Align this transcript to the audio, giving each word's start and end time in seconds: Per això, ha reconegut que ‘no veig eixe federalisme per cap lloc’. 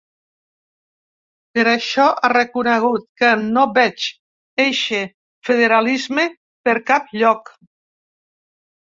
Per 1.57 1.65
això, 1.73 2.07
ha 2.21 2.31
reconegut 2.31 3.05
que 3.23 3.29
‘no 3.49 3.65
veig 3.75 4.05
eixe 4.65 5.03
federalisme 5.51 6.25
per 6.69 6.75
cap 6.89 7.13
lloc’. 7.21 7.53